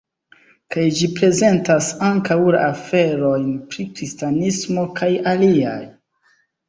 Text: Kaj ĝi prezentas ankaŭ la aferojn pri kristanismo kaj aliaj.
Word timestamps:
Kaj 0.75 0.85
ĝi 0.99 1.09
prezentas 1.17 1.89
ankaŭ 2.07 2.37
la 2.57 2.63
aferojn 2.69 3.47
pri 3.75 3.87
kristanismo 3.93 4.87
kaj 5.01 5.11
aliaj. 5.35 5.81